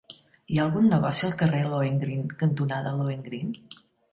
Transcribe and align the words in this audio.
Hi 0.53 0.55
ha 0.59 0.63
algun 0.67 0.87
negoci 0.93 1.27
al 1.27 1.35
carrer 1.41 1.61
Lohengrin 1.73 2.25
cantonada 2.41 2.95
Lohengrin? 3.03 3.57